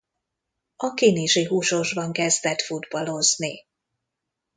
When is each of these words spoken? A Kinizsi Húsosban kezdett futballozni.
A 0.75 0.93
Kinizsi 0.93 1.45
Húsosban 1.47 2.11
kezdett 2.11 2.61
futballozni. 2.61 3.65